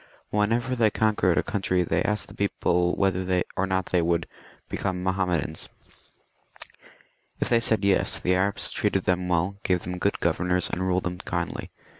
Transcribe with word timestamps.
Whenever 0.31 0.75
they 0.75 0.89
conquered 0.89 1.37
a 1.37 1.43
country, 1.43 1.83
they 1.83 2.01
asked 2.01 2.27
the 2.27 2.33
people 2.33 2.95
whether 2.95 3.43
or 3.55 3.67
not 3.67 3.85
they 3.91 4.01
would 4.01 4.25
become 4.67 5.03
Ma,• 5.03 5.11
VI.] 5.15 5.19
THE 5.21 5.27
MAYORS 5.27 5.39
OF 5.41 5.41
THE 5.41 5.45
PALACE. 5.45 5.67
31 7.37 7.37
hommedans. 7.37 7.39
If 7.45 7.49
they 7.49 7.59
said 7.59 7.81
Tes, 7.83 8.19
the 8.19 8.33
Arabs 8.33 8.71
treated 8.71 9.03
them 9.03 9.27
well, 9.29 9.57
gave 9.63 9.83
them 9.83 9.99
good 9.99 10.19
governors, 10.19 10.71
and 10.71 10.81
ruled 10.81 11.03
them 11.03 11.19
kindly. 11.19 11.69